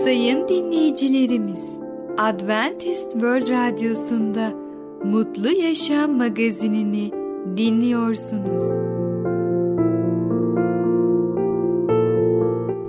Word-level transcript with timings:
Sayın 0.00 0.48
dinleyicilerimiz, 0.48 1.80
Adventist 2.18 3.12
World 3.12 3.48
Radyosu'nda 3.48 4.52
Mutlu 5.04 5.48
Yaşam 5.48 6.16
magazinini 6.16 7.12
dinliyorsunuz. 7.56 8.62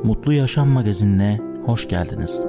Mutlu 0.04 0.34
Yaşam 0.34 0.70
magazinine 0.70 1.40
hoş 1.66 1.88
geldiniz. 1.88 2.42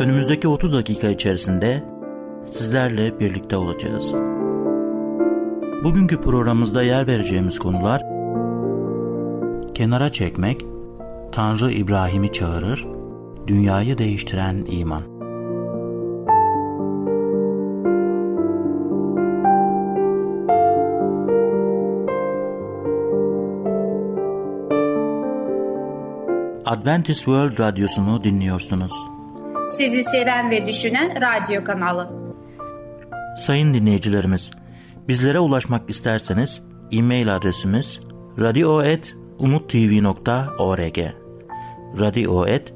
Önümüzdeki 0.00 0.48
30 0.48 0.72
dakika 0.72 1.08
içerisinde 1.08 1.82
sizlerle 2.46 3.20
birlikte 3.20 3.56
olacağız. 3.56 4.12
Bugünkü 5.84 6.20
programımızda 6.20 6.82
yer 6.82 7.06
vereceğimiz 7.06 7.58
konular 7.58 8.02
kenara 9.74 10.12
çekmek, 10.12 10.64
Tanrı 11.32 11.72
İbrahim'i 11.72 12.32
çağırır, 12.32 12.86
dünyayı 13.46 13.98
değiştiren 13.98 14.64
iman. 14.68 15.16
Adventist 26.66 27.18
World 27.18 27.58
Radyosu'nu 27.58 28.24
dinliyorsunuz. 28.24 28.92
Sizi 29.70 30.04
seven 30.04 30.50
ve 30.50 30.66
düşünen 30.66 31.20
radyo 31.20 31.64
kanalı. 31.64 32.10
Sayın 33.38 33.74
dinleyicilerimiz, 33.74 34.50
bizlere 35.08 35.38
ulaşmak 35.38 35.90
isterseniz 35.90 36.62
e-mail 36.92 37.36
adresimiz 37.36 38.00
radio.umutv.org 38.38 40.98
radio.umutv.org 42.00 42.75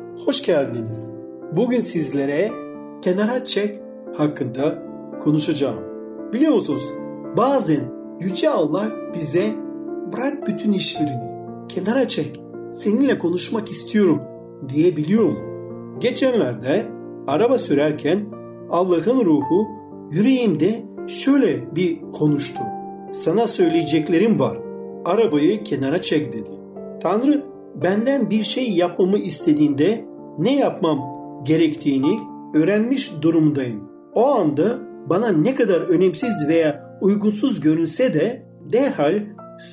hoş 0.25 0.43
geldiniz. 0.43 1.09
Bugün 1.51 1.81
sizlere 1.81 2.51
kenara 3.01 3.43
çek 3.43 3.79
hakkında 4.17 4.83
konuşacağım. 5.23 5.79
Biliyor 6.33 6.53
musunuz? 6.53 6.93
Bazen 7.37 8.01
Yüce 8.19 8.49
Allah 8.49 8.91
bize 9.13 9.49
bırak 10.13 10.47
bütün 10.47 10.73
işlerini, 10.73 11.31
kenara 11.69 12.07
çek, 12.07 12.41
seninle 12.69 13.19
konuşmak 13.19 13.69
istiyorum 13.69 14.21
diyebiliyor 14.69 15.23
mu? 15.23 15.39
Geçenlerde 15.99 16.85
araba 17.27 17.57
sürerken 17.57 18.25
Allah'ın 18.69 19.25
ruhu 19.25 19.67
yüreğimde 20.11 20.83
şöyle 21.07 21.75
bir 21.75 22.01
konuştu. 22.11 22.59
Sana 23.11 23.47
söyleyeceklerim 23.47 24.39
var. 24.39 24.57
Arabayı 25.05 25.63
kenara 25.63 26.01
çek 26.01 26.33
dedi. 26.33 26.51
Tanrı 27.01 27.43
benden 27.75 28.29
bir 28.29 28.43
şey 28.43 28.71
yapmamı 28.71 29.17
istediğinde 29.17 30.10
ne 30.37 30.55
yapmam 30.55 30.99
gerektiğini 31.43 32.19
öğrenmiş 32.53 33.11
durumdayım. 33.21 33.89
O 34.13 34.27
anda 34.27 34.79
bana 35.09 35.27
ne 35.27 35.55
kadar 35.55 35.81
önemsiz 35.81 36.47
veya 36.47 36.97
uygunsuz 37.01 37.59
görünse 37.59 38.13
de 38.13 38.45
derhal 38.73 39.23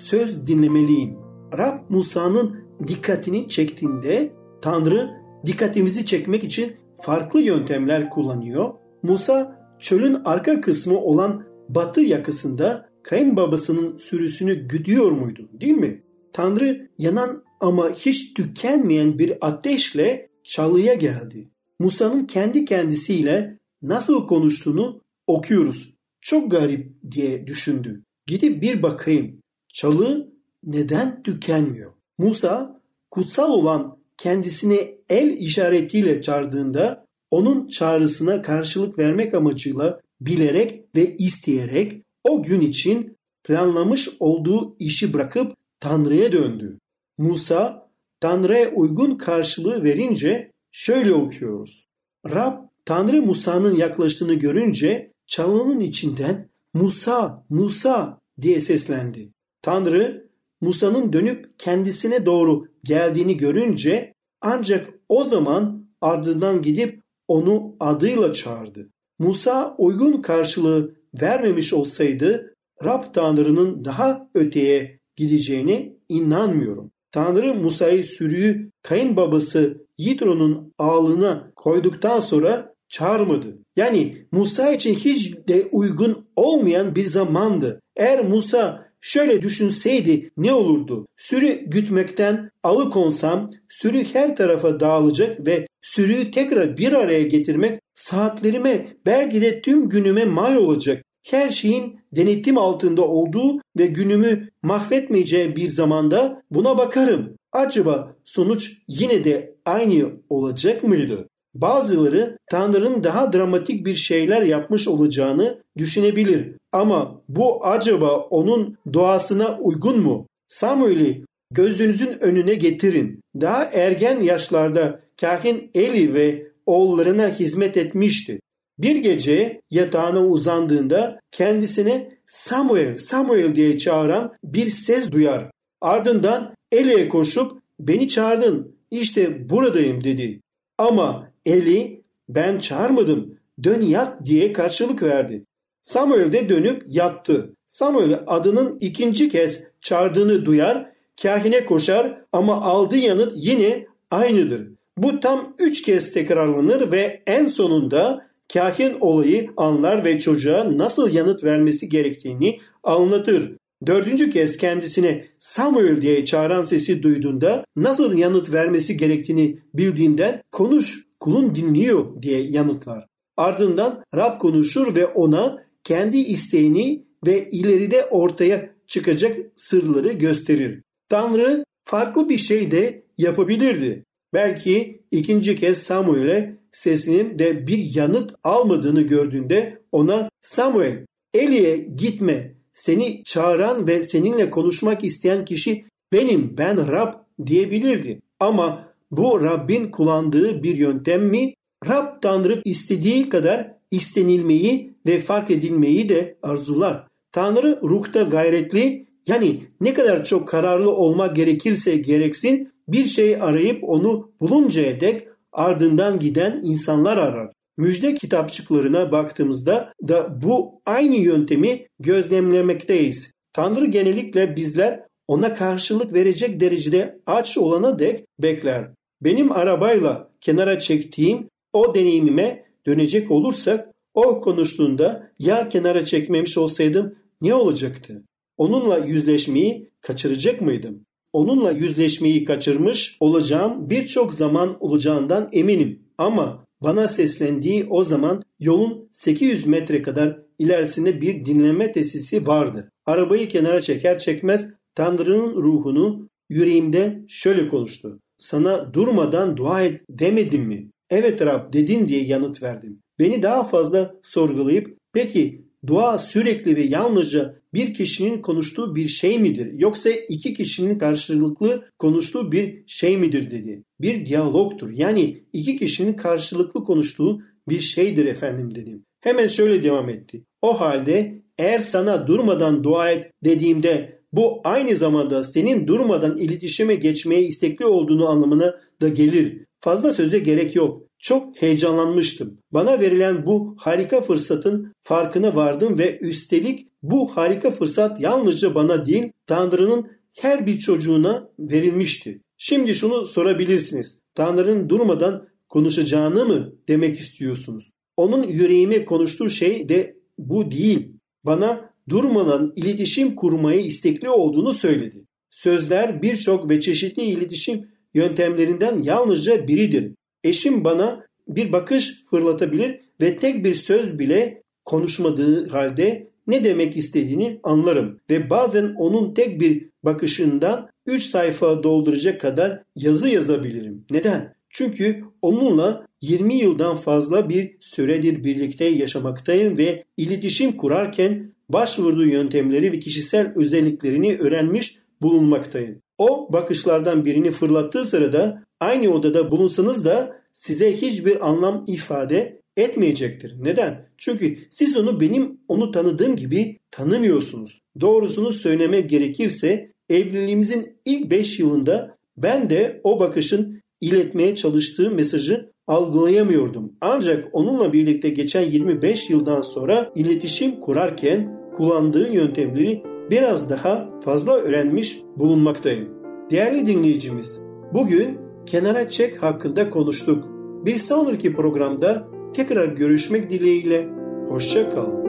söz 0.02 0.46
dinlemeliyim. 0.46 1.18
Rab 1.58 1.78
Musa'nın 1.88 2.56
dikkatini 2.86 3.48
çektiğinde 3.48 4.32
Tanrı 4.62 5.10
dikkatimizi 5.46 6.06
çekmek 6.06 6.44
için 6.44 6.72
farklı 7.00 7.40
yöntemler 7.40 8.10
kullanıyor. 8.10 8.70
Musa 9.02 9.58
çölün 9.78 10.18
arka 10.24 10.60
kısmı 10.60 10.98
olan 10.98 11.42
batı 11.68 12.00
yakasında 12.00 12.88
kayınbabasının 13.02 13.96
sürüsünü 13.96 14.68
güdüyor 14.68 15.10
muydu 15.10 15.48
değil 15.52 15.74
mi? 15.74 16.02
Tanrı 16.32 16.88
yanan 16.98 17.42
ama 17.60 17.90
hiç 17.90 18.34
tükenmeyen 18.34 19.18
bir 19.18 19.38
ateşle 19.40 20.27
çalıya 20.48 20.94
geldi. 20.94 21.48
Musa'nın 21.78 22.24
kendi 22.24 22.64
kendisiyle 22.64 23.58
nasıl 23.82 24.26
konuştuğunu 24.26 25.00
okuyoruz. 25.26 25.94
Çok 26.20 26.50
garip 26.50 26.92
diye 27.10 27.46
düşündü. 27.46 28.02
Gidip 28.26 28.62
bir 28.62 28.82
bakayım. 28.82 29.40
Çalı 29.74 30.32
neden 30.64 31.22
tükenmiyor? 31.22 31.92
Musa 32.18 32.80
kutsal 33.10 33.52
olan 33.52 33.98
kendisine 34.16 34.94
el 35.08 35.30
işaretiyle 35.30 36.22
çağırdığında 36.22 37.06
onun 37.30 37.68
çağrısına 37.68 38.42
karşılık 38.42 38.98
vermek 38.98 39.34
amacıyla 39.34 40.00
bilerek 40.20 40.84
ve 40.96 41.16
isteyerek 41.16 42.02
o 42.24 42.42
gün 42.42 42.60
için 42.60 43.16
planlamış 43.44 44.08
olduğu 44.20 44.76
işi 44.78 45.12
bırakıp 45.12 45.56
Tanrı'ya 45.80 46.32
döndü. 46.32 46.78
Musa 47.18 47.87
Tanrı'ya 48.20 48.70
uygun 48.70 49.18
karşılığı 49.18 49.84
verince 49.84 50.52
şöyle 50.72 51.14
okuyoruz. 51.14 51.88
Rab 52.26 52.68
Tanrı 52.84 53.22
Musa'nın 53.22 53.74
yaklaştığını 53.74 54.34
görünce 54.34 55.12
çalının 55.26 55.80
içinden 55.80 56.48
Musa, 56.74 57.44
Musa 57.50 58.20
diye 58.40 58.60
seslendi. 58.60 59.32
Tanrı 59.62 60.28
Musa'nın 60.60 61.12
dönüp 61.12 61.58
kendisine 61.58 62.26
doğru 62.26 62.64
geldiğini 62.84 63.36
görünce 63.36 64.14
ancak 64.40 64.94
o 65.08 65.24
zaman 65.24 65.88
ardından 66.00 66.62
gidip 66.62 67.02
onu 67.28 67.76
adıyla 67.80 68.32
çağırdı. 68.32 68.90
Musa 69.18 69.74
uygun 69.78 70.22
karşılığı 70.22 70.94
vermemiş 71.20 71.72
olsaydı 71.72 72.54
Rab 72.84 73.14
Tanrı'nın 73.14 73.84
daha 73.84 74.28
öteye 74.34 75.00
gideceğine 75.16 75.96
inanmıyorum. 76.08 76.90
Tanrı 77.12 77.54
Musa'yı 77.54 78.04
sürüyü 78.04 78.70
kayınbabası 78.82 79.86
Yitro'nun 79.98 80.72
ağlına 80.78 81.52
koyduktan 81.56 82.20
sonra 82.20 82.74
çağırmadı. 82.88 83.58
Yani 83.76 84.26
Musa 84.32 84.72
için 84.72 84.94
hiç 84.94 85.36
de 85.48 85.68
uygun 85.72 86.28
olmayan 86.36 86.94
bir 86.94 87.04
zamandı. 87.04 87.80
Eğer 87.96 88.24
Musa 88.24 88.88
şöyle 89.00 89.42
düşünseydi 89.42 90.30
ne 90.36 90.52
olurdu? 90.52 91.06
Sürü 91.16 91.64
gütmekten 91.66 92.50
alıkonsam 92.62 93.50
sürü 93.68 94.04
her 94.04 94.36
tarafa 94.36 94.80
dağılacak 94.80 95.46
ve 95.46 95.66
sürüyü 95.82 96.30
tekrar 96.30 96.76
bir 96.76 96.92
araya 96.92 97.22
getirmek 97.22 97.80
saatlerime 97.94 98.88
belki 99.06 99.42
de 99.42 99.62
tüm 99.62 99.88
günüme 99.88 100.24
mal 100.24 100.56
olacak. 100.56 101.04
Her 101.30 101.50
şeyin 101.50 102.00
denetim 102.12 102.58
altında 102.58 103.02
olduğu 103.02 103.60
ve 103.78 103.86
günümü 103.86 104.48
mahvetmeyeceği 104.62 105.56
bir 105.56 105.68
zamanda 105.68 106.42
buna 106.50 106.78
bakarım. 106.78 107.34
Acaba 107.52 108.16
sonuç 108.24 108.72
yine 108.88 109.24
de 109.24 109.54
aynı 109.64 110.10
olacak 110.30 110.84
mıydı? 110.84 111.28
Bazıları 111.54 112.38
Tanrı'nın 112.50 113.04
daha 113.04 113.32
dramatik 113.32 113.86
bir 113.86 113.94
şeyler 113.94 114.42
yapmış 114.42 114.88
olacağını 114.88 115.62
düşünebilir. 115.78 116.56
Ama 116.72 117.22
bu 117.28 117.66
acaba 117.66 118.16
onun 118.16 118.76
doğasına 118.94 119.58
uygun 119.58 120.00
mu? 120.00 120.26
Samuel'i 120.48 121.24
gözünüzün 121.50 122.20
önüne 122.20 122.54
getirin. 122.54 123.20
Daha 123.40 123.64
ergen 123.64 124.20
yaşlarda 124.20 125.00
kahin 125.20 125.70
Eli 125.74 126.14
ve 126.14 126.46
oğullarına 126.66 127.28
hizmet 127.28 127.76
etmişti. 127.76 128.40
Bir 128.78 128.96
gece 128.96 129.60
yatağına 129.70 130.26
uzandığında 130.26 131.20
kendisine 131.32 132.18
Samuel, 132.26 132.96
Samuel 132.96 133.54
diye 133.54 133.78
çağıran 133.78 134.32
bir 134.44 134.70
ses 134.70 135.10
duyar. 135.10 135.50
Ardından 135.80 136.54
Eli'ye 136.72 137.08
koşup 137.08 137.62
beni 137.80 138.08
çağırdın 138.08 138.76
işte 138.90 139.48
buradayım 139.48 140.04
dedi. 140.04 140.40
Ama 140.78 141.28
Eli 141.46 142.02
ben 142.28 142.58
çağırmadım 142.58 143.38
dön 143.64 143.80
yat 143.80 144.26
diye 144.26 144.52
karşılık 144.52 145.02
verdi. 145.02 145.44
Samuel 145.82 146.32
de 146.32 146.48
dönüp 146.48 146.82
yattı. 146.86 147.54
Samuel 147.66 148.22
adının 148.26 148.78
ikinci 148.80 149.28
kez 149.28 149.60
çağırdığını 149.80 150.44
duyar, 150.44 150.90
kahine 151.22 151.64
koşar 151.64 152.24
ama 152.32 152.62
aldığı 152.62 152.96
yanıt 152.96 153.32
yine 153.36 153.86
aynıdır. 154.10 154.68
Bu 154.96 155.20
tam 155.20 155.54
üç 155.58 155.82
kez 155.82 156.12
tekrarlanır 156.12 156.92
ve 156.92 157.22
en 157.26 157.48
sonunda 157.48 158.27
kahin 158.52 158.96
olayı 159.00 159.50
anlar 159.56 160.04
ve 160.04 160.18
çocuğa 160.18 160.78
nasıl 160.78 161.10
yanıt 161.10 161.44
vermesi 161.44 161.88
gerektiğini 161.88 162.60
anlatır. 162.82 163.52
Dördüncü 163.86 164.30
kez 164.30 164.56
kendisine 164.56 165.26
Samuel 165.38 166.02
diye 166.02 166.24
çağıran 166.24 166.62
sesi 166.62 167.02
duyduğunda 167.02 167.64
nasıl 167.76 168.18
yanıt 168.18 168.52
vermesi 168.52 168.96
gerektiğini 168.96 169.58
bildiğinden 169.74 170.42
konuş 170.52 171.04
kulun 171.20 171.54
dinliyor 171.54 172.22
diye 172.22 172.40
yanıtlar. 172.40 173.06
Ardından 173.36 174.04
Rab 174.16 174.38
konuşur 174.38 174.94
ve 174.94 175.06
ona 175.06 175.64
kendi 175.84 176.18
isteğini 176.18 177.04
ve 177.26 177.48
ileride 177.48 178.04
ortaya 178.04 178.70
çıkacak 178.86 179.36
sırları 179.56 180.12
gösterir. 180.12 180.82
Tanrı 181.08 181.64
farklı 181.84 182.28
bir 182.28 182.38
şey 182.38 182.70
de 182.70 183.02
yapabilirdi. 183.18 184.04
Belki 184.34 185.02
ikinci 185.10 185.56
kez 185.56 185.78
Samuel'e 185.78 186.56
sesinin 186.72 187.38
de 187.38 187.66
bir 187.66 187.94
yanıt 187.94 188.34
almadığını 188.44 189.02
gördüğünde 189.02 189.82
ona 189.92 190.30
Samuel 190.40 191.06
Eli'ye 191.34 191.76
gitme 191.76 192.54
seni 192.72 193.24
çağıran 193.24 193.86
ve 193.86 194.02
seninle 194.02 194.50
konuşmak 194.50 195.04
isteyen 195.04 195.44
kişi 195.44 195.84
benim 196.12 196.54
ben 196.58 196.92
Rab 196.92 197.14
diyebilirdi. 197.46 198.20
Ama 198.40 198.88
bu 199.10 199.44
Rabbin 199.44 199.90
kullandığı 199.90 200.62
bir 200.62 200.76
yöntem 200.76 201.26
mi? 201.26 201.54
Rab 201.88 202.22
Tanrı 202.22 202.62
istediği 202.64 203.28
kadar 203.28 203.72
istenilmeyi 203.90 204.92
ve 205.06 205.20
fark 205.20 205.50
edilmeyi 205.50 206.08
de 206.08 206.38
arzular. 206.42 207.06
Tanrı 207.32 207.80
ruhta 207.82 208.22
gayretli 208.22 209.06
yani 209.26 209.60
ne 209.80 209.94
kadar 209.94 210.24
çok 210.24 210.48
kararlı 210.48 210.90
olmak 210.90 211.36
gerekirse 211.36 211.96
gereksin 211.96 212.72
bir 212.88 213.06
şey 213.06 213.36
arayıp 213.42 213.84
onu 213.84 214.32
buluncaya 214.40 215.00
dek 215.00 215.28
ardından 215.52 216.18
giden 216.18 216.60
insanlar 216.62 217.16
arar. 217.16 217.52
Müjde 217.76 218.14
kitapçıklarına 218.14 219.12
baktığımızda 219.12 219.92
da 220.08 220.42
bu 220.42 220.80
aynı 220.86 221.16
yöntemi 221.16 221.86
gözlemlemekteyiz. 222.00 223.30
Tanrı 223.52 223.86
genellikle 223.86 224.56
bizler 224.56 225.00
ona 225.28 225.54
karşılık 225.54 226.14
verecek 226.14 226.60
derecede 226.60 227.20
aç 227.26 227.58
olana 227.58 227.98
dek 227.98 228.24
bekler. 228.38 228.90
Benim 229.20 229.52
arabayla 229.52 230.30
kenara 230.40 230.78
çektiğim 230.78 231.48
o 231.72 231.94
deneyimime 231.94 232.64
dönecek 232.86 233.30
olursak 233.30 233.88
o 234.14 234.40
konuştuğunda 234.40 235.30
ya 235.38 235.68
kenara 235.68 236.04
çekmemiş 236.04 236.58
olsaydım 236.58 237.14
ne 237.42 237.54
olacaktı? 237.54 238.22
Onunla 238.56 238.98
yüzleşmeyi 238.98 239.90
kaçıracak 240.00 240.60
mıydım? 240.60 241.06
Onunla 241.38 241.70
yüzleşmeyi 241.70 242.44
kaçırmış 242.44 243.16
olacağım 243.20 243.90
birçok 243.90 244.34
zaman 244.34 244.76
olacağından 244.80 245.48
eminim. 245.52 246.02
Ama 246.18 246.64
bana 246.82 247.08
seslendiği 247.08 247.86
o 247.90 248.04
zaman 248.04 248.42
yolun 248.58 249.08
800 249.12 249.66
metre 249.66 250.02
kadar 250.02 250.38
ilerisinde 250.58 251.20
bir 251.20 251.44
dinleme 251.44 251.92
tesisi 251.92 252.46
vardı. 252.46 252.90
Arabayı 253.06 253.48
kenara 253.48 253.80
çeker 253.80 254.18
çekmez 254.18 254.70
Tanrı'nın 254.94 255.62
ruhunu 255.62 256.28
yüreğimde 256.48 257.24
şöyle 257.28 257.68
konuştu. 257.68 258.20
Sana 258.38 258.94
durmadan 258.94 259.56
dua 259.56 259.82
et 259.82 260.00
demedim 260.10 260.62
mi? 260.62 260.90
Evet 261.10 261.42
Rab 261.42 261.72
dedin 261.72 262.08
diye 262.08 262.24
yanıt 262.24 262.62
verdim. 262.62 263.00
Beni 263.18 263.42
daha 263.42 263.64
fazla 263.64 264.14
sorgulayıp 264.22 264.98
peki 265.12 265.67
dua 265.86 266.18
sürekli 266.18 266.76
ve 266.76 266.82
yalnızca 266.82 267.60
bir 267.74 267.94
kişinin 267.94 268.42
konuştuğu 268.42 268.94
bir 268.96 269.08
şey 269.08 269.38
midir 269.38 269.72
yoksa 269.72 270.10
iki 270.28 270.54
kişinin 270.54 270.98
karşılıklı 270.98 271.90
konuştuğu 271.98 272.52
bir 272.52 272.84
şey 272.86 273.16
midir 273.16 273.50
dedi. 273.50 273.84
Bir 274.00 274.26
diyalogtur 274.26 274.90
yani 274.90 275.44
iki 275.52 275.76
kişinin 275.76 276.12
karşılıklı 276.12 276.84
konuştuğu 276.84 277.42
bir 277.68 277.80
şeydir 277.80 278.26
efendim 278.26 278.74
dedim. 278.74 279.04
Hemen 279.20 279.48
şöyle 279.48 279.82
devam 279.82 280.08
etti. 280.08 280.44
O 280.62 280.80
halde 280.80 281.42
eğer 281.58 281.80
sana 281.80 282.26
durmadan 282.26 282.84
dua 282.84 283.10
et 283.10 283.30
dediğimde 283.44 284.18
bu 284.32 284.60
aynı 284.64 284.96
zamanda 284.96 285.44
senin 285.44 285.86
durmadan 285.86 286.36
iletişime 286.36 286.94
geçmeye 286.94 287.42
istekli 287.42 287.86
olduğunu 287.86 288.28
anlamına 288.28 288.74
da 289.00 289.08
gelir. 289.08 289.64
Fazla 289.80 290.14
söze 290.14 290.38
gerek 290.38 290.76
yok. 290.76 291.07
Çok 291.18 291.62
heyecanlanmıştım. 291.62 292.58
Bana 292.72 293.00
verilen 293.00 293.46
bu 293.46 293.76
harika 293.78 294.20
fırsatın 294.20 294.92
farkına 295.02 295.56
vardım 295.56 295.98
ve 295.98 296.18
üstelik 296.18 296.88
bu 297.02 297.36
harika 297.36 297.70
fırsat 297.70 298.20
yalnızca 298.20 298.74
bana 298.74 299.06
değil 299.06 299.32
Tanrı'nın 299.46 300.10
her 300.40 300.66
bir 300.66 300.78
çocuğuna 300.78 301.50
verilmişti. 301.58 302.40
Şimdi 302.56 302.94
şunu 302.94 303.26
sorabilirsiniz. 303.26 304.18
Tanrı'nın 304.34 304.88
durmadan 304.88 305.48
konuşacağını 305.68 306.44
mı 306.44 306.72
demek 306.88 307.18
istiyorsunuz? 307.18 307.92
Onun 308.16 308.42
yüreğime 308.42 309.04
konuştuğu 309.04 309.50
şey 309.50 309.88
de 309.88 310.16
bu 310.38 310.70
değil. 310.70 311.12
Bana 311.44 311.90
durmadan 312.08 312.72
iletişim 312.76 313.34
kurmayı 313.34 313.80
istekli 313.80 314.30
olduğunu 314.30 314.72
söyledi. 314.72 315.24
Sözler 315.50 316.22
birçok 316.22 316.70
ve 316.70 316.80
çeşitli 316.80 317.22
iletişim 317.22 317.88
yöntemlerinden 318.14 318.98
yalnızca 318.98 319.68
biridir. 319.68 320.14
Eşim 320.44 320.84
bana 320.84 321.26
bir 321.48 321.72
bakış 321.72 322.24
fırlatabilir 322.30 322.98
ve 323.20 323.36
tek 323.36 323.64
bir 323.64 323.74
söz 323.74 324.18
bile 324.18 324.62
konuşmadığı 324.84 325.68
halde 325.68 326.28
ne 326.46 326.64
demek 326.64 326.96
istediğini 326.96 327.60
anlarım 327.62 328.20
ve 328.30 328.50
bazen 328.50 328.94
onun 328.98 329.34
tek 329.34 329.60
bir 329.60 329.88
bakışından 330.04 330.88
3 331.06 331.22
sayfa 331.22 331.82
dolduracak 331.82 332.40
kadar 332.40 332.82
yazı 332.96 333.28
yazabilirim. 333.28 334.04
Neden? 334.10 334.54
Çünkü 334.70 335.24
onunla 335.42 336.06
20 336.20 336.54
yıldan 336.54 336.96
fazla 336.96 337.48
bir 337.48 337.76
süredir 337.80 338.44
birlikte 338.44 338.84
yaşamaktayım 338.84 339.78
ve 339.78 340.04
iletişim 340.16 340.76
kurarken 340.76 341.52
başvurduğu 341.68 342.26
yöntemleri 342.26 342.92
ve 342.92 342.98
kişisel 342.98 343.52
özelliklerini 343.56 344.36
öğrenmiş 344.38 344.98
bulunmaktayım. 345.22 346.02
O 346.18 346.52
bakışlardan 346.52 347.24
birini 347.24 347.50
fırlattığı 347.50 348.04
sırada 348.04 348.62
aynı 348.80 349.14
odada 349.14 349.50
bulunsanız 349.50 350.04
da 350.04 350.36
size 350.52 350.96
hiçbir 350.96 351.48
anlam 351.48 351.84
ifade 351.86 352.60
etmeyecektir. 352.76 353.54
Neden? 353.60 354.08
Çünkü 354.18 354.58
siz 354.70 354.96
onu 354.96 355.20
benim 355.20 355.60
onu 355.68 355.90
tanıdığım 355.90 356.36
gibi 356.36 356.78
tanımıyorsunuz. 356.90 357.80
Doğrusunu 358.00 358.52
söylemek 358.52 359.10
gerekirse 359.10 359.92
evliliğimizin 360.10 360.96
ilk 361.04 361.30
5 361.30 361.58
yılında 361.58 362.18
ben 362.36 362.70
de 362.70 363.00
o 363.04 363.20
bakışın 363.20 363.82
iletmeye 364.00 364.54
çalıştığı 364.54 365.10
mesajı 365.10 365.72
algılayamıyordum. 365.86 366.92
Ancak 367.00 367.48
onunla 367.52 367.92
birlikte 367.92 368.28
geçen 368.28 368.62
25 368.70 369.30
yıldan 369.30 369.60
sonra 369.60 370.12
iletişim 370.14 370.80
kurarken 370.80 371.58
kullandığı 371.76 372.32
yöntemleri 372.32 373.02
biraz 373.30 373.70
daha 373.70 374.20
fazla 374.24 374.52
öğrenmiş 374.52 375.18
bulunmaktayım. 375.36 376.08
Değerli 376.50 376.86
dinleyicimiz, 376.86 377.60
bugün 377.94 378.47
kenara 378.68 379.08
çek 379.08 379.42
hakkında 379.42 379.90
konuştuk. 379.90 380.44
Bir 380.86 380.96
sonraki 380.96 381.54
programda 381.54 382.28
tekrar 382.54 382.88
görüşmek 382.88 383.50
dileğiyle. 383.50 384.08
Hoşça 384.48 384.90
kalın. 384.90 385.28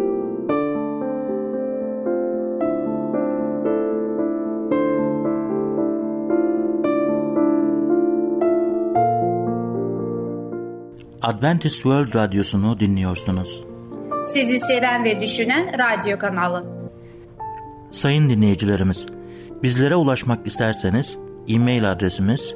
Adventist 11.22 11.76
World 11.76 12.16
Radyosu'nu 12.16 12.80
dinliyorsunuz. 12.80 13.64
Sizi 14.26 14.60
seven 14.60 15.04
ve 15.04 15.22
düşünen 15.22 15.72
radyo 15.80 16.20
kanalı. 16.20 16.66
Sayın 17.92 18.30
dinleyicilerimiz, 18.30 19.06
bizlere 19.64 19.96
ulaşmak 19.96 20.48
isterseniz 20.48 21.18
e-mail 21.48 21.92
adresimiz 21.92 22.56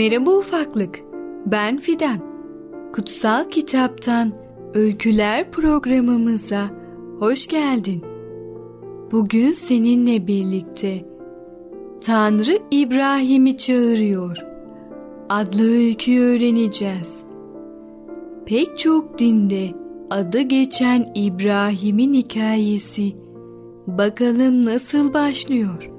Merhaba 0.00 0.30
ufaklık. 0.30 1.00
Ben 1.46 1.78
Fidan. 1.78 2.18
Kutsal 2.92 3.50
Kitaptan 3.50 4.32
Öyküler 4.74 5.50
programımıza 5.50 6.70
hoş 7.18 7.46
geldin. 7.46 8.04
Bugün 9.12 9.52
seninle 9.52 10.26
birlikte 10.26 11.04
Tanrı 12.00 12.58
İbrahim'i 12.70 13.56
çağırıyor. 13.56 14.36
Adlı 15.28 15.70
öyküyü 15.70 16.20
öğreneceğiz. 16.20 17.24
Pek 18.46 18.78
çok 18.78 19.18
dinde 19.18 19.70
adı 20.10 20.40
geçen 20.40 21.06
İbrahim'in 21.14 22.14
hikayesi 22.14 23.16
bakalım 23.86 24.66
nasıl 24.66 25.14
başlıyor? 25.14 25.90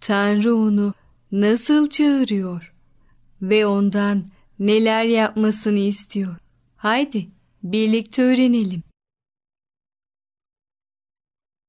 Tanrı 0.00 0.56
onu 0.56 0.92
nasıl 1.32 1.88
çağırıyor 1.88 2.69
ve 3.42 3.66
ondan 3.66 4.24
neler 4.58 5.04
yapmasını 5.04 5.78
istiyor? 5.78 6.36
Haydi 6.76 7.28
birlikte 7.62 8.22
öğrenelim. 8.22 8.82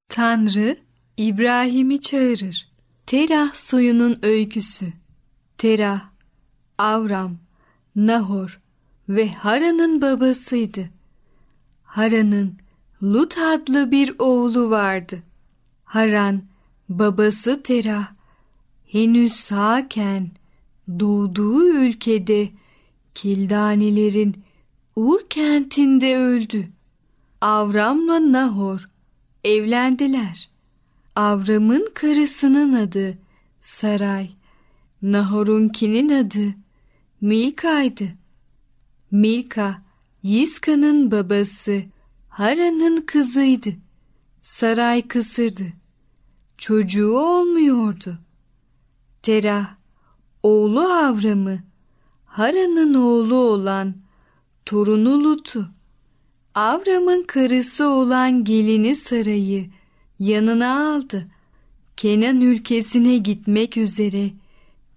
Tanrı 0.10 0.78
İbrahim'i 1.18 2.02
çağırır. 2.02 2.72
Terah 3.06 3.54
soyunun 3.54 4.20
öyküsü. 4.22 4.94
Terah, 5.58 6.10
Avram, 6.78 7.38
Nahor 7.96 8.62
ve 9.10 9.32
Haran'ın 9.32 10.02
babasıydı. 10.02 10.90
Haran'ın 11.84 12.58
Lut 13.04 13.38
adlı 13.38 13.92
bir 13.92 14.16
oğlu 14.20 14.70
vardı. 14.70 15.24
Haran, 15.84 16.44
babası 16.90 17.64
Terah, 17.64 18.14
henüz 18.86 19.34
sağken 19.34 20.32
doğduğu 21.00 21.68
ülkede 21.68 22.50
Kildanilerin 23.16 24.44
Ur 24.96 25.20
kentinde 25.30 26.18
öldü. 26.18 26.68
Avram'la 27.42 28.32
Nahor 28.32 28.90
evlendiler. 29.44 30.50
Avram'ın 31.16 31.90
karısının 31.94 32.74
adı 32.74 33.18
Saray, 33.60 34.30
Nahor'unkinin 35.02 36.10
adı 36.10 36.56
Milka'ydı. 37.22 38.08
Milka, 39.12 39.82
Yiska'nın 40.24 41.12
babası, 41.12 41.84
Hara'nın 42.30 43.02
kızıydı. 43.02 43.70
Saray 44.42 45.08
kısırdı. 45.08 45.74
Çocuğu 46.58 47.18
olmuyordu. 47.18 48.18
Terah, 49.22 49.76
oğlu 50.44 50.80
Avram'ı, 50.80 51.60
Hara'nın 52.26 52.94
oğlu 52.94 53.36
olan 53.36 53.96
torunu 54.66 55.24
Lut'u, 55.24 55.68
Avram'ın 56.56 57.24
karısı 57.24 57.88
olan 57.88 58.44
gelini 58.44 58.96
Saray'ı 58.96 59.70
yanına 60.20 60.94
aldı. 60.94 61.28
Kenan 61.98 62.42
ülkesine 62.42 63.18
gitmek 63.18 63.78
üzere 63.78 64.30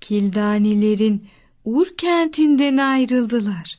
Kildanilerin 0.00 1.28
Ur 1.64 1.86
kentinden 1.96 2.76
ayrıldılar. 2.76 3.78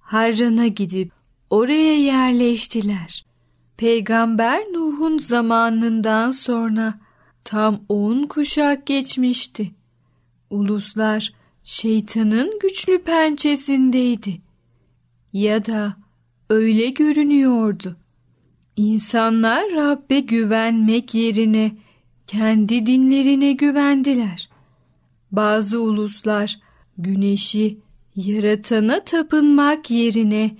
Harran'a 0.00 0.66
gidip 0.66 1.12
oraya 1.50 1.98
yerleştiler. 1.98 3.24
Peygamber 3.76 4.60
Nuh'un 4.60 5.18
zamanından 5.18 6.30
sonra 6.30 6.94
tam 7.44 7.80
on 7.88 8.22
kuşak 8.26 8.86
geçmişti. 8.86 9.70
Uluslar 10.50 11.32
şeytanın 11.64 12.58
güçlü 12.58 13.02
pençesindeydi. 13.02 14.40
Ya 15.32 15.64
da 15.66 15.96
öyle 16.50 16.90
görünüyordu. 16.90 17.96
İnsanlar 18.76 19.64
Rabbe 19.74 20.20
güvenmek 20.20 21.14
yerine 21.14 21.72
kendi 22.26 22.86
dinlerine 22.86 23.52
güvendiler. 23.52 24.48
Bazı 25.32 25.80
uluslar 25.80 26.60
güneşi 26.98 27.78
yaratana 28.16 29.04
tapınmak 29.04 29.90
yerine 29.90 30.56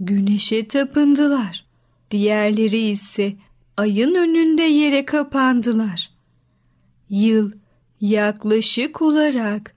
güneşe 0.00 0.68
tapındılar. 0.68 1.64
Diğerleri 2.10 2.78
ise 2.78 3.36
ayın 3.76 4.14
önünde 4.14 4.62
yere 4.62 5.04
kapandılar. 5.04 6.10
Yıl 7.10 7.52
yaklaşık 8.00 9.02
olarak 9.02 9.74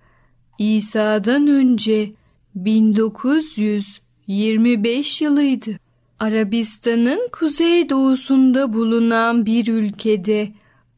İsa'dan 0.59 1.47
önce 1.47 2.11
1925 2.55 5.21
yılıydı. 5.21 5.71
Arabistan'ın 6.19 7.29
kuzeydoğusunda 7.31 8.73
bulunan 8.73 9.45
bir 9.45 9.67
ülkede 9.67 10.51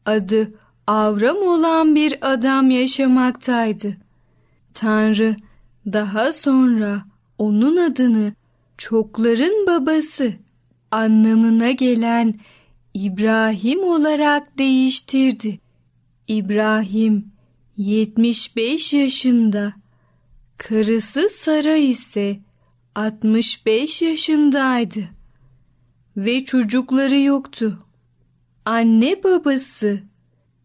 adı 0.04 0.52
Avram 0.86 1.36
olan 1.36 1.94
bir 1.94 2.32
adam 2.32 2.70
yaşamaktaydı. 2.70 3.96
Tanrı 4.74 5.36
daha 5.86 6.32
sonra 6.32 7.02
onun 7.38 7.76
adını 7.76 8.32
çokların 8.78 9.66
babası 9.66 10.32
anlamına 10.90 11.70
gelen 11.70 12.34
İbrahim 12.94 13.84
olarak 13.84 14.58
değiştirdi. 14.58 15.63
İbrahim 16.28 17.32
75 17.76 18.92
yaşında, 18.92 19.72
karısı 20.58 21.28
Sara 21.30 21.76
ise 21.76 22.40
65 22.94 24.02
yaşındaydı 24.02 25.08
ve 26.16 26.44
çocukları 26.44 27.18
yoktu. 27.18 27.86
Anne 28.64 29.24
babası 29.24 30.02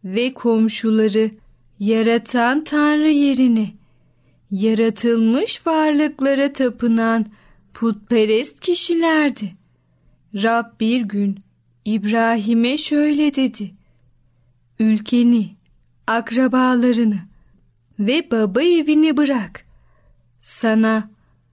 ve 0.03 0.33
komşuları 0.33 1.31
yaratan 1.79 2.59
Tanrı 2.59 3.11
yerine 3.11 3.71
yaratılmış 4.51 5.67
varlıklara 5.67 6.53
tapınan 6.53 7.25
putperest 7.73 8.59
kişilerdi. 8.59 9.55
Rab 10.35 10.79
bir 10.79 11.01
gün 11.01 11.39
İbrahim'e 11.85 12.77
şöyle 12.77 13.35
dedi. 13.35 13.78
Ülkeni, 14.79 15.55
akrabalarını 16.07 17.19
ve 17.99 18.31
baba 18.31 18.61
evini 18.61 19.17
bırak. 19.17 19.65
Sana 20.41 21.09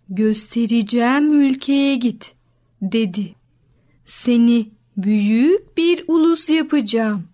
göstereceğim 0.09 1.41
ülkeye 1.41 1.97
git 1.97 2.35
dedi. 2.83 3.35
Seni 4.05 4.71
büyük 4.97 5.77
bir 5.77 6.05
ulus 6.09 6.49
yapacağım. 6.49 7.29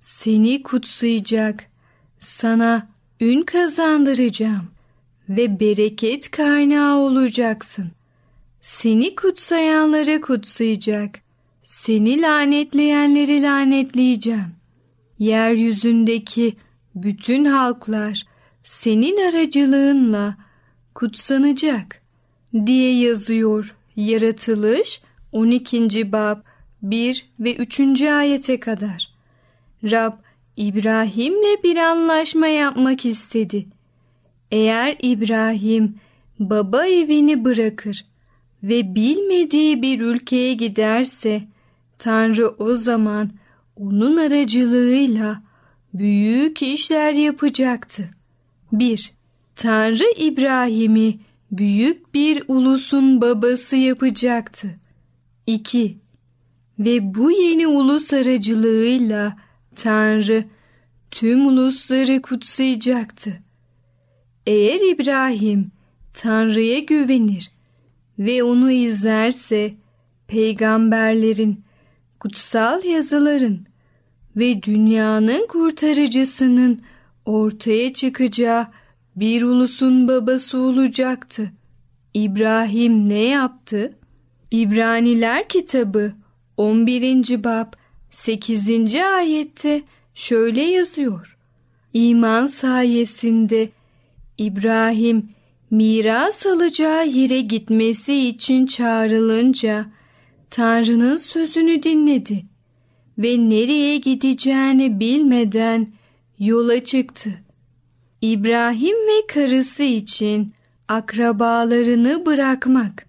Seni 0.00 0.62
kutsayacak, 0.62 1.64
sana 2.18 2.88
ün 3.20 3.42
kazandıracağım 3.42 4.68
ve 5.28 5.60
bereket 5.60 6.30
kaynağı 6.30 6.96
olacaksın. 6.96 7.90
Seni 8.60 9.14
kutsayanları 9.14 10.20
kutsayacak, 10.20 11.20
seni 11.64 12.22
lanetleyenleri 12.22 13.42
lanetleyeceğim. 13.42 14.61
Yeryüzündeki 15.22 16.54
bütün 16.94 17.44
halklar 17.44 18.26
senin 18.64 19.28
aracılığınla 19.28 20.36
kutsanacak 20.94 22.02
diye 22.66 22.98
yazıyor 22.98 23.74
Yaratılış 23.96 25.00
12. 25.32 26.12
bab 26.12 26.38
1 26.82 27.26
ve 27.40 27.54
3. 27.54 28.02
ayete 28.02 28.60
kadar. 28.60 29.08
Rab 29.84 30.12
İbrahim'le 30.56 31.62
bir 31.64 31.76
anlaşma 31.76 32.46
yapmak 32.46 33.06
istedi. 33.06 33.66
Eğer 34.50 34.96
İbrahim 35.02 35.94
baba 36.38 36.86
evini 36.86 37.44
bırakır 37.44 38.04
ve 38.62 38.94
bilmediği 38.94 39.82
bir 39.82 40.00
ülkeye 40.00 40.54
giderse 40.54 41.42
Tanrı 41.98 42.48
o 42.48 42.74
zaman 42.76 43.30
onun 43.76 44.16
aracılığıyla 44.16 45.42
büyük 45.94 46.62
işler 46.62 47.12
yapacaktı. 47.12 48.10
1. 48.72 49.12
Tanrı 49.56 50.04
İbrahim'i 50.18 51.20
büyük 51.50 52.14
bir 52.14 52.42
ulusun 52.48 53.20
babası 53.20 53.76
yapacaktı. 53.76 54.68
2. 55.46 55.98
Ve 56.78 57.14
bu 57.14 57.30
yeni 57.30 57.66
ulus 57.66 58.12
aracılığıyla 58.12 59.36
Tanrı 59.76 60.44
tüm 61.10 61.46
ulusları 61.46 62.22
kutsayacaktı. 62.22 63.42
Eğer 64.46 64.80
İbrahim 64.80 65.70
Tanrı'ya 66.14 66.78
güvenir 66.78 67.50
ve 68.18 68.42
onu 68.42 68.70
izlerse 68.70 69.74
peygamberlerin, 70.26 71.64
kutsal 72.22 72.84
yazıların 72.84 73.66
ve 74.36 74.62
dünyanın 74.62 75.46
kurtarıcısının 75.46 76.80
ortaya 77.26 77.92
çıkacağı 77.92 78.66
bir 79.16 79.42
ulusun 79.42 80.08
babası 80.08 80.58
olacaktı. 80.58 81.52
İbrahim 82.14 83.08
ne 83.08 83.22
yaptı? 83.22 83.94
İbraniler 84.50 85.48
kitabı 85.48 86.12
11. 86.56 87.44
bab 87.44 87.72
8. 88.10 88.94
ayette 88.94 89.82
şöyle 90.14 90.62
yazıyor. 90.62 91.38
İman 91.92 92.46
sayesinde 92.46 93.68
İbrahim 94.38 95.28
miras 95.70 96.46
alacağı 96.46 97.06
yere 97.08 97.40
gitmesi 97.40 98.28
için 98.28 98.66
çağrılınca 98.66 99.86
Tanrı'nın 100.52 101.16
sözünü 101.16 101.82
dinledi 101.82 102.44
ve 103.18 103.48
nereye 103.48 103.98
gideceğini 103.98 105.00
bilmeden 105.00 105.92
yola 106.38 106.84
çıktı. 106.84 107.30
İbrahim 108.20 108.96
ve 108.96 109.26
karısı 109.28 109.82
için 109.82 110.52
akrabalarını 110.88 112.26
bırakmak 112.26 113.06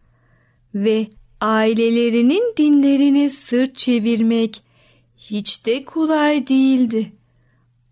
ve 0.76 1.08
ailelerinin 1.42 2.54
dinlerine 2.58 3.30
sırt 3.30 3.76
çevirmek 3.76 4.64
hiç 5.18 5.66
de 5.66 5.86
kolay 5.86 6.48
değildi. 6.48 7.12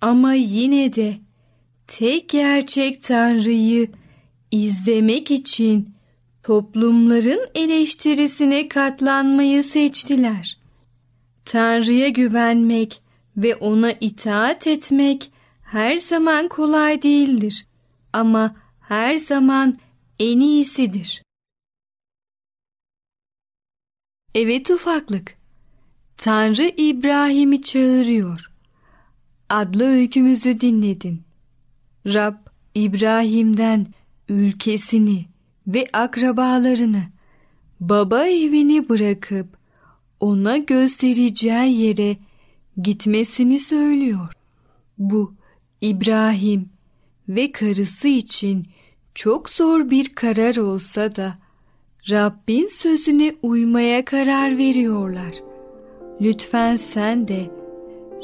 Ama 0.01 0.33
yine 0.33 0.95
de 0.95 1.17
tek 1.87 2.29
gerçek 2.29 3.01
Tanrı'yı 3.01 3.87
izlemek 4.51 5.31
için 5.31 5.89
toplumların 6.43 7.49
eleştirisine 7.55 8.67
katlanmayı 8.67 9.63
seçtiler. 9.63 10.57
Tanrı'ya 11.45 12.09
güvenmek 12.09 13.01
ve 13.37 13.55
ona 13.55 13.91
itaat 13.91 14.67
etmek 14.67 15.31
her 15.63 15.95
zaman 15.97 16.47
kolay 16.47 17.01
değildir 17.01 17.67
ama 18.13 18.55
her 18.79 19.15
zaman 19.15 19.77
en 20.19 20.39
iyisidir. 20.39 21.23
Evet 24.35 24.69
ufaklık. 24.71 25.37
Tanrı 26.17 26.73
İbrahim'i 26.77 27.61
çağırıyor. 27.61 28.51
Adlı 29.49 29.83
öykümüzü 29.83 30.61
dinledin. 30.61 31.21
Rab 32.05 32.35
İbrahim'den 32.75 33.87
ülkesini 34.29 35.30
ve 35.67 35.87
akrabalarını, 35.93 37.03
baba 37.79 38.27
evini 38.27 38.89
bırakıp 38.89 39.57
ona 40.19 40.57
göstereceği 40.57 41.81
yere 41.81 42.17
gitmesini 42.81 43.59
söylüyor. 43.59 44.33
Bu 44.97 45.33
İbrahim 45.81 46.69
ve 47.29 47.51
karısı 47.51 48.07
için 48.07 48.65
çok 49.15 49.49
zor 49.49 49.89
bir 49.89 50.09
karar 50.09 50.55
olsa 50.55 51.15
da 51.15 51.37
Rabbin 52.09 52.67
sözüne 52.67 53.35
uymaya 53.41 54.05
karar 54.05 54.57
veriyorlar. 54.57 55.31
Lütfen 56.21 56.75
sen 56.75 57.27
de 57.27 57.51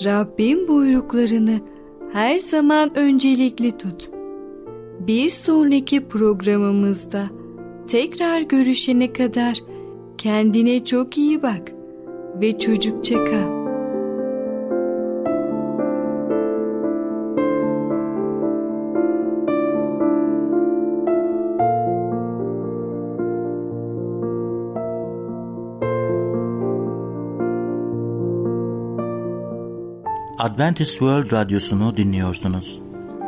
Rabbin 0.04 0.68
buyruklarını 0.68 1.60
her 2.14 2.40
zaman 2.40 2.98
öncelikli 2.98 3.78
tut. 3.78 4.17
Bir 5.00 5.30
sonraki 5.30 6.08
programımızda 6.08 7.30
tekrar 7.88 8.42
görüşene 8.42 9.14
kadar 9.14 9.58
kendine 10.18 10.86
çok 10.86 11.18
iyi 11.18 11.42
bak 11.44 11.72
ve 12.42 12.60
çocukça 12.60 13.24
kal. 13.24 13.58
Adventist 30.40 30.92
World 30.92 31.32
Radyosu'nu 31.32 31.98
dinliyorsunuz. 31.98 32.87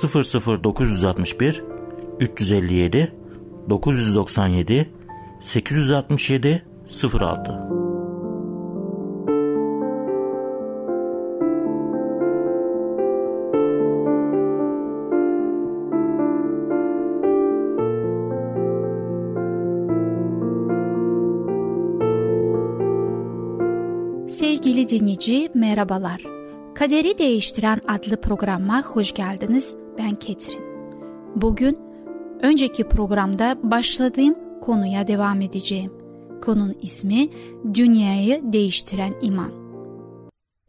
00961 0.00 1.62
357 2.20 3.12
997 3.68 4.86
867 5.40 6.62
06 6.88 7.82
Sevgili 24.28 24.88
dinleyici 24.88 25.48
merhabalar. 25.54 26.22
Kaderi 26.74 27.18
Değiştiren 27.18 27.80
adlı 27.88 28.20
programa 28.20 28.82
hoş 28.82 29.12
geldiniz. 29.14 29.81
Ben 29.98 30.14
Ketrin. 30.14 30.64
Bugün 31.36 31.78
önceki 32.42 32.88
programda 32.88 33.58
başladığım 33.62 34.60
konuya 34.60 35.06
devam 35.06 35.40
edeceğim. 35.40 35.92
Konun 36.42 36.76
ismi 36.82 37.28
Dünyayı 37.74 38.52
Değiştiren 38.52 39.14
İman. 39.22 39.52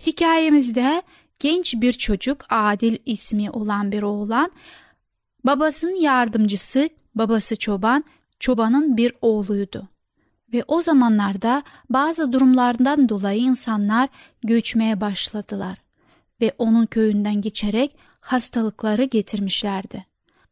Hikayemizde 0.05 1.01
genç 1.39 1.75
bir 1.75 1.91
çocuk 1.91 2.37
Adil 2.49 2.97
ismi 3.05 3.51
olan 3.51 3.91
bir 3.91 4.03
oğlan, 4.03 4.51
babasının 5.43 6.01
yardımcısı, 6.01 6.89
babası 7.15 7.55
çoban, 7.55 8.03
çobanın 8.39 8.97
bir 8.97 9.13
oğluydu. 9.21 9.87
Ve 10.53 10.63
o 10.67 10.81
zamanlarda 10.81 11.63
bazı 11.89 12.31
durumlardan 12.31 13.09
dolayı 13.09 13.41
insanlar 13.41 14.09
göçmeye 14.43 15.01
başladılar 15.01 15.77
ve 16.41 16.51
onun 16.57 16.85
köyünden 16.85 17.41
geçerek 17.41 17.95
hastalıkları 18.23 19.03
getirmişlerdi. 19.03 20.05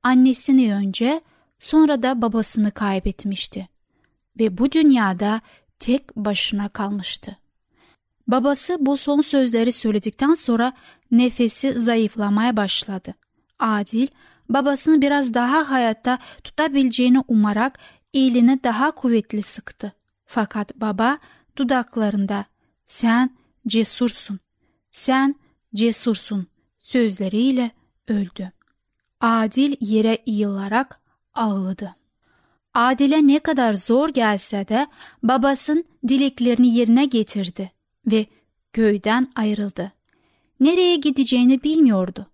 Annesini 0.04 0.74
önce 0.74 1.22
sonra 1.60 2.04
da 2.04 2.22
babasını 2.22 2.72
kaybetmişti 2.72 3.68
ve 4.40 4.58
bu 4.58 4.72
dünyada 4.72 5.42
tek 5.80 6.16
başına 6.16 6.70
kalmıştı. 6.70 7.38
Babası 8.28 8.78
bu 8.80 8.98
son 8.98 9.22
sözleri 9.22 9.72
söyledikten 9.72 10.34
sonra 10.34 10.74
nefesi 11.12 11.80
zayıflamaya 11.80 12.58
başladı. 12.58 13.14
Adil 13.60 14.08
babasını 14.50 15.02
biraz 15.02 15.34
daha 15.34 15.70
hayatta 15.72 16.20
tutabileceğini 16.44 17.24
umarak 17.28 17.80
elini 18.14 18.64
daha 18.64 18.92
kuvvetli 18.92 19.44
sıktı. 19.44 19.94
Fakat 20.26 20.76
baba 20.76 21.18
dudaklarında 21.58 22.46
sen 22.86 23.38
cesursun, 23.68 24.40
sen 24.92 25.36
cesursun 25.76 26.48
sözleriyle 26.82 27.72
öldü. 28.08 28.52
Adil 29.22 29.76
yere 29.80 30.18
yığılarak 30.26 31.00
ağladı. 31.34 31.96
Adil'e 32.74 33.28
ne 33.28 33.40
kadar 33.40 33.74
zor 33.74 34.10
gelse 34.10 34.68
de 34.68 34.88
babasının 35.24 35.84
dileklerini 36.08 36.76
yerine 36.76 37.06
getirdi 37.06 37.72
ve 38.06 38.26
köyden 38.74 39.32
ayrıldı. 39.36 39.92
Nereye 40.60 40.96
gideceğini 40.96 41.64
bilmiyordu. 41.64 42.28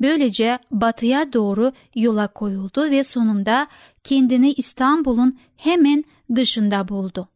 Böylece 0.00 0.58
batıya 0.70 1.32
doğru 1.32 1.72
yola 1.94 2.28
koyuldu 2.28 2.90
ve 2.90 3.04
sonunda 3.04 3.66
kendini 4.04 4.52
İstanbul'un 4.52 5.38
hemen 5.56 6.04
dışında 6.34 6.88
buldu. 6.88 7.28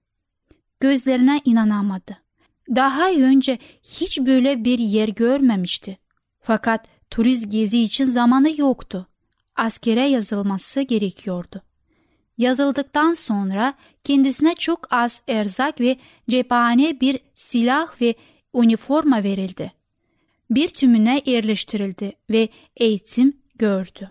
Gözlerine 0.81 1.41
inanamadı. 1.45 2.17
Daha 2.75 3.11
önce 3.11 3.59
hiç 3.83 4.21
böyle 4.21 4.65
bir 4.65 4.79
yer 4.79 5.09
görmemişti. 5.09 5.99
Fakat 6.41 6.89
turist 7.11 7.53
gezi 7.53 7.83
için 7.83 8.05
zamanı 8.05 8.61
yoktu. 8.61 9.07
Askere 9.57 10.01
yazılması 10.09 10.81
gerekiyordu. 10.81 11.63
Yazıldıktan 12.39 13.15
sonra 13.15 13.75
kendisine 14.05 14.55
çok 14.55 14.93
az 14.93 15.23
erzak 15.29 15.81
ve 15.81 15.97
cephane 16.29 17.01
bir 17.01 17.19
silah 17.35 18.01
ve 18.01 18.15
üniforma 18.55 19.23
verildi. 19.23 19.73
Bir 20.51 20.69
tümüne 20.69 21.23
yerleştirildi 21.27 22.13
ve 22.31 22.49
eğitim 22.77 23.37
gördü. 23.55 24.11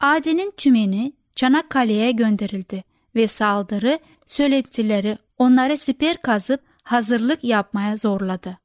Adil'in 0.00 0.52
tümeni 0.56 1.12
Çanakkale'ye 1.34 2.10
gönderildi 2.12 2.84
ve 3.14 3.28
saldırı 3.28 3.98
söylentileri 4.26 5.18
onlara 5.38 5.76
siper 5.76 6.22
kazıp 6.22 6.60
hazırlık 6.82 7.44
yapmaya 7.44 7.96
zorladı. 7.96 8.58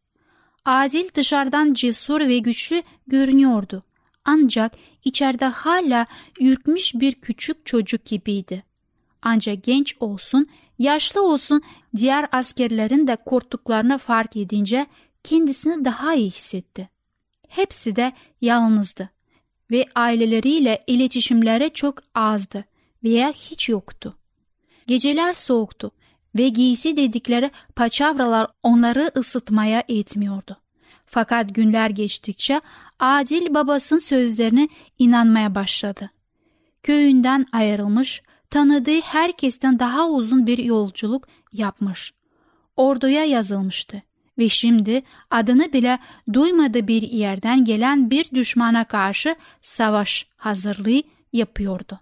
Adil 0.66 1.10
dışarıdan 1.14 1.74
cesur 1.74 2.20
ve 2.20 2.40
güçlü 2.40 2.82
görünüyordu 3.08 3.84
ancak 4.26 4.72
içeride 5.04 5.46
hala 5.46 6.06
ürkmüş 6.40 6.96
bir 6.96 7.12
küçük 7.12 7.66
çocuk 7.66 8.06
gibiydi. 8.06 8.64
Ancak 9.22 9.64
genç 9.64 9.96
olsun, 10.00 10.48
yaşlı 10.80 11.22
olsun 11.22 11.62
diğer 11.96 12.28
askerlerin 12.32 13.08
de 13.08 13.16
korktuklarını 13.16 13.98
fark 13.98 14.36
edince 14.36 14.86
kendisini 15.24 15.86
daha 15.86 16.16
iyi 16.16 16.32
hissetti. 16.32 16.90
Hepsi 17.48 17.96
de 17.96 18.14
yalnızdı 18.42 19.10
ve 19.72 19.86
aileleriyle 19.96 20.84
iletişimleri 20.88 21.70
çok 21.74 22.04
azdı 22.16 22.66
veya 23.04 23.32
hiç 23.32 23.70
yoktu. 23.70 24.18
Geceler 24.88 25.34
soğuktu 25.34 25.92
ve 26.36 26.50
giysi 26.50 26.98
dedikleri 26.98 27.52
paçavralar 27.76 28.48
onları 28.64 29.12
ısıtmaya 29.18 29.84
etmiyordu. 29.88 30.58
Fakat 31.06 31.56
günler 31.56 31.90
geçtikçe 31.90 32.62
Adil 33.00 33.54
babasının 33.54 34.00
sözlerine 34.00 34.70
inanmaya 35.00 35.56
başladı. 35.56 36.10
Köyünden 36.84 37.46
ayrılmış, 37.52 38.22
tanıdığı 38.50 39.02
herkesten 39.02 39.80
daha 39.80 40.10
uzun 40.10 40.48
bir 40.48 40.58
yolculuk 40.58 41.28
yapmış. 41.54 42.14
Orduya 42.76 43.24
yazılmıştı 43.24 44.02
ve 44.38 44.50
şimdi 44.50 45.04
adını 45.32 45.74
bile 45.74 46.00
duymadığı 46.34 46.88
bir 46.88 47.02
yerden 47.02 47.66
gelen 47.66 48.10
bir 48.10 48.30
düşmana 48.32 48.84
karşı 48.84 49.36
savaş 49.62 50.28
hazırlığı 50.36 51.04
yapıyordu. 51.34 52.00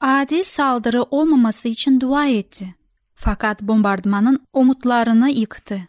Adil 0.00 0.42
saldırı 0.42 1.02
olmaması 1.02 1.68
için 1.68 2.00
dua 2.00 2.26
etti. 2.26 2.74
Fakat 3.18 3.62
bombardımanın 3.62 4.46
umutlarını 4.52 5.30
yıktı. 5.30 5.88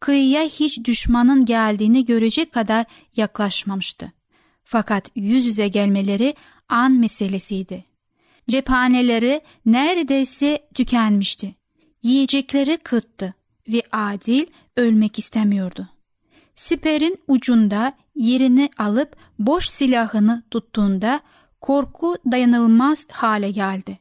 Kıyıya 0.00 0.42
hiç 0.42 0.84
düşmanın 0.84 1.44
geldiğini 1.44 2.04
görecek 2.04 2.52
kadar 2.52 2.86
yaklaşmamıştı. 3.16 4.12
Fakat 4.64 5.10
yüz 5.16 5.46
yüze 5.46 5.68
gelmeleri 5.68 6.34
an 6.68 6.92
meselesiydi. 6.92 7.84
Cephaneleri 8.48 9.40
neredeyse 9.66 10.68
tükenmişti. 10.74 11.54
Yiyecekleri 12.02 12.76
kıttı 12.76 13.34
ve 13.68 13.82
Adil 13.92 14.46
ölmek 14.76 15.18
istemiyordu. 15.18 15.88
Siperin 16.54 17.18
ucunda 17.28 17.92
yerini 18.14 18.70
alıp 18.78 19.16
boş 19.38 19.66
silahını 19.68 20.42
tuttuğunda 20.50 21.20
korku 21.60 22.16
dayanılmaz 22.32 23.06
hale 23.10 23.50
geldi. 23.50 23.98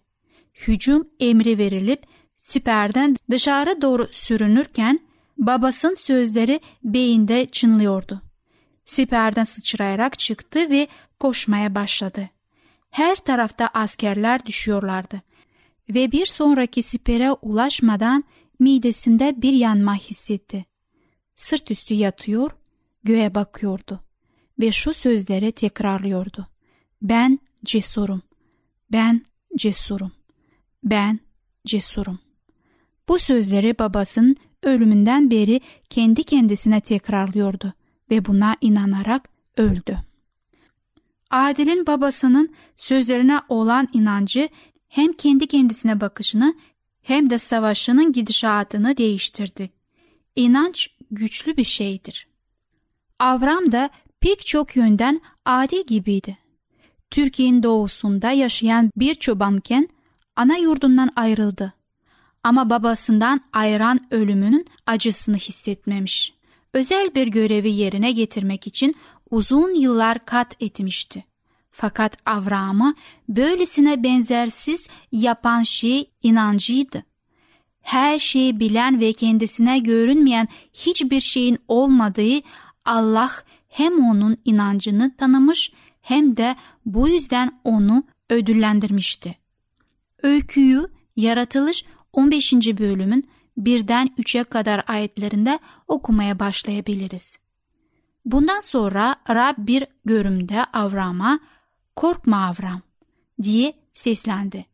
Hücum 0.67 1.07
emri 1.19 1.57
verilip 1.57 2.12
siperden 2.43 3.15
dışarı 3.31 3.81
doğru 3.81 4.07
sürünürken 4.11 4.99
babasının 5.37 5.93
sözleri 5.93 6.59
beyinde 6.83 7.45
çınlıyordu. 7.45 8.21
Siperden 8.85 9.43
sıçrayarak 9.43 10.19
çıktı 10.19 10.69
ve 10.69 10.87
koşmaya 11.19 11.75
başladı. 11.75 12.29
Her 12.89 13.15
tarafta 13.15 13.67
askerler 13.73 14.45
düşüyorlardı 14.45 15.21
ve 15.89 16.11
bir 16.11 16.25
sonraki 16.25 16.83
sipere 16.83 17.31
ulaşmadan 17.31 18.23
midesinde 18.59 19.41
bir 19.41 19.53
yanma 19.53 19.95
hissetti. 19.95 20.65
Sırt 21.35 21.71
üstü 21.71 21.93
yatıyor, 21.93 22.51
göğe 23.03 23.35
bakıyordu 23.35 24.03
ve 24.59 24.71
şu 24.71 24.93
sözleri 24.93 25.51
tekrarlıyordu. 25.51 26.47
Ben 27.01 27.39
cesurum, 27.65 28.21
ben 28.91 29.25
cesurum, 29.57 30.11
ben 30.83 31.19
cesurum. 31.65 32.19
Bu 33.07 33.19
sözleri 33.19 33.79
babasının 33.79 34.35
ölümünden 34.63 35.31
beri 35.31 35.61
kendi 35.89 36.23
kendisine 36.23 36.81
tekrarlıyordu 36.81 37.73
ve 38.11 38.25
buna 38.25 38.55
inanarak 38.61 39.29
öldü. 39.57 39.97
Adil'in 41.29 41.87
babasının 41.87 42.53
sözlerine 42.77 43.39
olan 43.49 43.87
inancı 43.93 44.49
hem 44.87 45.13
kendi 45.13 45.47
kendisine 45.47 46.01
bakışını 46.01 46.55
hem 47.01 47.29
de 47.29 47.37
savaşının 47.37 48.11
gidişatını 48.11 48.97
değiştirdi. 48.97 49.69
İnanç 50.35 50.89
güçlü 51.11 51.57
bir 51.57 51.63
şeydir. 51.63 52.27
Avram 53.19 53.71
da 53.71 53.89
pek 54.19 54.45
çok 54.45 54.75
yönden 54.75 55.21
adil 55.45 55.83
gibiydi. 55.87 56.37
Türkiye'nin 57.11 57.63
doğusunda 57.63 58.31
yaşayan 58.31 58.91
bir 58.97 59.15
çobanken 59.15 59.89
ana 60.35 60.57
yurdundan 60.57 61.09
ayrıldı. 61.15 61.73
Ama 62.43 62.69
babasından 62.69 63.41
ayıran 63.53 63.99
ölümünün 64.11 64.65
acısını 64.85 65.37
hissetmemiş. 65.37 66.33
Özel 66.73 67.15
bir 67.15 67.27
görevi 67.27 67.71
yerine 67.71 68.11
getirmek 68.11 68.67
için 68.67 68.95
uzun 69.29 69.75
yıllar 69.75 70.25
kat 70.25 70.61
etmişti. 70.61 71.25
Fakat 71.71 72.17
Avram'ı 72.25 72.95
böylesine 73.29 74.03
benzersiz 74.03 74.87
yapan 75.11 75.63
şey 75.63 76.11
inancıydı. 76.23 77.03
Her 77.81 78.19
şeyi 78.19 78.59
bilen 78.59 78.99
ve 78.99 79.13
kendisine 79.13 79.79
görünmeyen 79.79 80.47
hiçbir 80.73 81.19
şeyin 81.19 81.57
olmadığı 81.67 82.39
Allah 82.85 83.31
hem 83.67 84.09
onun 84.09 84.37
inancını 84.45 85.17
tanımış 85.17 85.71
hem 86.01 86.37
de 86.37 86.55
bu 86.85 87.09
yüzden 87.09 87.59
onu 87.63 88.03
ödüllendirmişti. 88.29 89.35
Öyküyü 90.23 90.87
Yaratılış 91.15 91.85
15. 92.13 92.53
bölümün 92.53 93.29
birden 93.57 94.15
3'e 94.17 94.43
kadar 94.43 94.83
ayetlerinde 94.87 95.59
okumaya 95.87 96.39
başlayabiliriz. 96.39 97.37
Bundan 98.25 98.59
sonra 98.59 99.15
Rab 99.29 99.55
bir 99.57 99.85
görümde 100.05 100.65
Avram'a 100.65 101.39
korkma 101.95 102.45
Avram 102.45 102.81
diye 103.41 103.73
seslendi. 103.93 104.65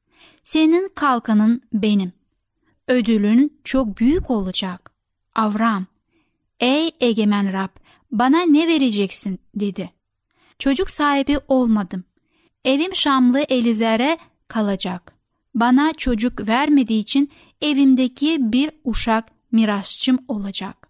Senin 0.43 0.89
kalkanın 0.95 1.61
benim. 1.73 2.13
Ödülün 2.87 3.59
çok 3.63 3.97
büyük 3.99 4.31
olacak. 4.31 4.91
Avram, 5.35 5.85
ey 6.59 6.91
egemen 6.99 7.53
Rab 7.53 7.69
bana 8.11 8.41
ne 8.41 8.67
vereceksin 8.67 9.39
dedi. 9.55 9.93
Çocuk 10.59 10.89
sahibi 10.89 11.39
olmadım. 11.47 12.03
Evim 12.65 12.95
Şamlı 12.95 13.39
Elizer'e 13.39 14.17
kalacak. 14.47 15.18
Bana 15.59 15.93
çocuk 15.93 16.47
vermediği 16.47 16.99
için 16.99 17.31
evimdeki 17.61 18.37
bir 18.39 18.71
uşak 18.83 19.25
mirasçım 19.51 20.19
olacak. 20.27 20.87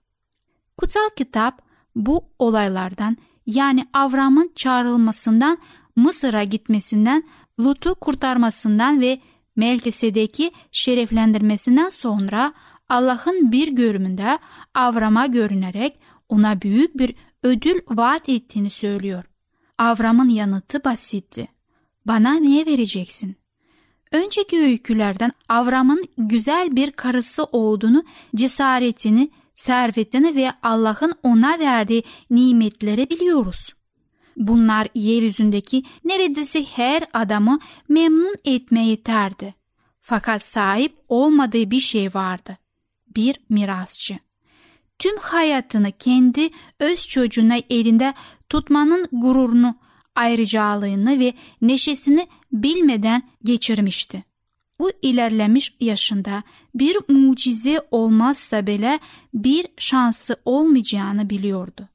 Kutsal 0.78 1.10
kitap 1.16 1.62
bu 1.96 2.24
olaylardan 2.40 3.18
yani 3.46 3.88
Avram'ın 3.94 4.52
çağrılmasından 4.56 5.58
Mısır'a 5.96 6.44
gitmesinden, 6.44 7.24
Lut'u 7.60 7.96
kurtarmasından 7.96 9.02
ve 9.02 9.22
Melkisedek'i 9.56 10.52
şereflendirmesinden 10.72 11.90
sonra 11.90 12.54
Allah'ın 12.90 13.52
bir 13.52 13.68
görümünde 13.68 14.40
Avram'a 14.74 15.26
görünerek 15.26 16.00
ona 16.30 16.62
büyük 16.62 16.98
bir 16.98 17.16
ödül 17.44 17.80
vaat 17.90 18.30
ettiğini 18.30 18.70
söylüyor. 18.70 19.24
Avram'ın 19.78 20.30
yanıtı 20.30 20.84
basitti. 20.84 21.48
Bana 22.06 22.34
ne 22.34 22.66
vereceksin? 22.66 23.36
Önceki 24.12 24.60
öykülerden 24.60 25.32
Avram'ın 25.50 26.04
güzel 26.18 26.76
bir 26.76 26.92
karısı 26.92 27.44
olduğunu, 27.44 28.04
cesaretini, 28.36 29.32
servetini 29.56 30.36
ve 30.36 30.52
Allah'ın 30.64 31.14
ona 31.24 31.60
verdiği 31.60 32.04
nimetleri 32.30 33.10
biliyoruz. 33.10 33.74
Bunlar 34.38 34.88
yeryüzündeki 34.96 35.84
neredeyse 36.06 36.64
her 36.64 37.04
adamı 37.14 37.60
memnun 37.90 38.36
etmeye 38.46 38.86
yeterdi. 38.86 39.56
Fakat 40.00 40.46
sahip 40.46 40.98
olmadığı 41.08 41.72
bir 41.72 41.80
şey 41.80 42.08
vardı. 42.08 42.58
Bir 43.16 43.40
mirasçı. 43.50 44.20
Tüm 45.00 45.18
hayatını 45.18 45.92
kendi 45.92 46.50
öz 46.80 47.08
çocuğuna 47.08 47.58
elinde 47.70 48.14
tutmanın 48.50 49.08
gururunu, 49.12 49.76
ayrıcalığını 50.16 51.20
ve 51.20 51.34
neşesini 51.62 52.28
bilmeden 52.52 53.24
geçirmişti. 53.44 54.24
Bu 54.80 54.92
ilerlemiş 55.02 55.76
yaşında 55.80 56.44
bir 56.76 56.98
mucize 57.08 57.82
olmazsa 57.92 58.68
bile 58.68 59.00
bir 59.34 59.68
şansı 59.78 60.36
olmayacağını 60.46 61.30
biliyordu. 61.30 61.88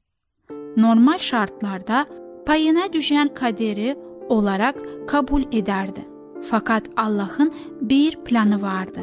Normal 0.77 1.17
şartlarda 1.17 2.05
payına 2.45 2.93
düşen 2.93 3.33
kaderi 3.33 3.97
olarak 4.29 4.75
kabul 5.07 5.43
ederdi. 5.51 6.07
Fakat 6.43 6.83
Allah'ın 6.97 7.53
bir 7.81 8.15
planı 8.15 8.61
vardı. 8.61 8.99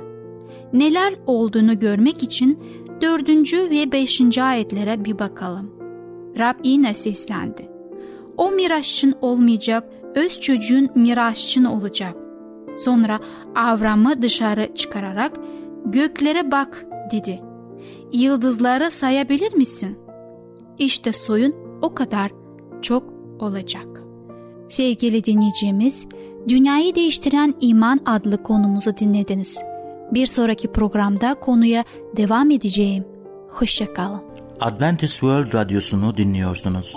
Neler 0.72 1.14
olduğunu 1.26 1.78
görmek 1.78 2.22
için 2.22 2.58
dördüncü 3.00 3.70
ve 3.70 3.92
beşinci 3.92 4.42
ayetlere 4.42 5.04
bir 5.04 5.18
bakalım. 5.18 5.70
Rab 6.38 6.54
yine 6.64 6.94
seslendi. 6.94 7.71
O 8.36 8.50
miraççın 8.50 9.14
olmayacak, 9.20 9.84
öz 10.14 10.40
çocuğun 10.40 10.90
miraççın 10.94 11.64
olacak. 11.64 12.16
Sonra 12.76 13.20
Avram'ı 13.56 14.22
dışarı 14.22 14.74
çıkararak 14.74 15.32
göklere 15.84 16.50
bak 16.50 16.86
dedi. 17.12 17.40
Yıldızları 18.12 18.90
sayabilir 18.90 19.54
misin? 19.54 19.98
İşte 20.78 21.12
soyun 21.12 21.54
o 21.82 21.94
kadar 21.94 22.30
çok 22.82 23.04
olacak. 23.40 23.86
Sevgili 24.68 25.24
dinleyicimiz, 25.24 26.06
Dünyayı 26.48 26.94
Değiştiren 26.94 27.54
İman 27.60 28.00
adlı 28.06 28.42
konumuzu 28.42 28.96
dinlediniz. 28.96 29.62
Bir 30.12 30.26
sonraki 30.26 30.72
programda 30.72 31.34
konuya 31.34 31.84
devam 32.16 32.50
edeceğim. 32.50 33.04
Hoşçakalın. 33.48 34.22
Adventist 34.60 35.12
World 35.12 35.54
Radyosu'nu 35.54 36.16
dinliyorsunuz. 36.16 36.96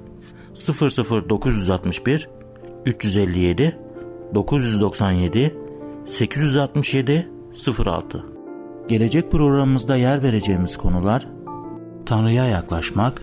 00961 0.67 2.29
357 2.85 3.79
997 4.33 5.55
867 6.05 7.29
06 7.85 8.25
Gelecek 8.87 9.31
programımızda 9.31 9.95
yer 9.95 10.23
vereceğimiz 10.23 10.77
konular 10.77 11.27
Tanrı'ya 12.05 12.45
yaklaşmak, 12.45 13.21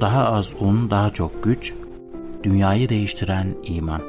daha 0.00 0.24
az 0.24 0.54
un, 0.60 0.90
daha 0.90 1.10
çok 1.10 1.42
güç, 1.44 1.74
dünyayı 2.42 2.88
değiştiren 2.88 3.46
iman. 3.64 4.02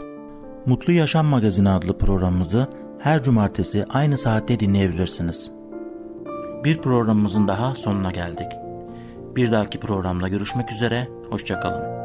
Mutlu 0.66 0.94
Yaşam 0.94 1.26
Magazini 1.26 1.70
adlı 1.70 1.98
programımızı 1.98 2.68
her 3.00 3.24
cumartesi 3.24 3.86
aynı 3.90 4.18
saatte 4.18 4.60
dinleyebilirsiniz. 4.60 5.52
Bir 6.64 6.78
programımızın 6.78 7.48
daha 7.48 7.76
sonuna 7.76 8.12
geldik. 8.12 8.48
Bir 9.36 9.52
dahaki 9.52 9.80
programda 9.80 10.28
görüşmek 10.28 10.72
üzere, 10.72 11.08
hoşçakalın. 11.30 12.01